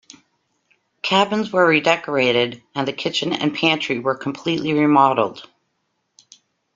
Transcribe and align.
Cabins 1.03 1.51
were 1.53 1.67
redecorated, 1.69 2.63
and 2.73 2.87
the 2.87 2.91
kitchen 2.91 3.33
and 3.33 3.53
pantry 3.53 3.99
were 3.99 4.17
completely 4.17 4.73
remodeled. 4.73 5.47